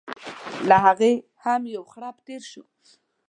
له 0.69 0.77
هغې 0.85 1.13
هم 1.43 1.61
یو 1.75 1.83
خرپ 1.91 2.15
تېر 2.27 2.41
کړي. 2.51 2.61